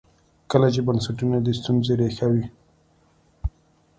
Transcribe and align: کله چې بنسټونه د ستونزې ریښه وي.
کله 0.51 0.67
چې 0.73 0.81
بنسټونه 0.87 1.37
د 1.41 1.47
ستونزې 1.59 1.93
ریښه 2.01 2.27
وي. 2.33 2.45